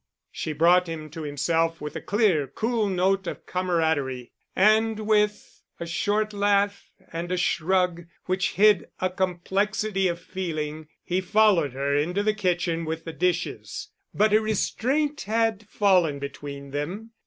[0.31, 5.85] She brought him to himself with the clear, cool note of camaraderie, and with a
[5.85, 12.23] short laugh and a shrug which hid a complexity of feeling, he followed her into
[12.23, 13.89] the kitchen with the dishes.
[14.11, 17.11] But a restraint had fallen between them.